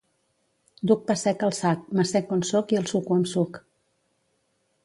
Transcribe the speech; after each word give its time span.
Duc 0.91 1.03
pa 1.09 1.15
sec 1.23 1.45
al 1.49 1.53
sac, 1.59 1.85
m'assec 1.99 2.33
on 2.39 2.43
soc 2.53 2.75
i 2.77 2.81
el 2.81 2.91
suco 2.95 3.19
amb 3.19 3.33
suc. 3.37 3.61